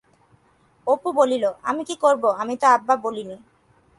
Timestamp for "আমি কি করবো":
1.69-2.29